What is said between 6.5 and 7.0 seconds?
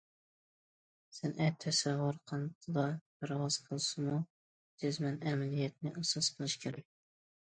كېرەك.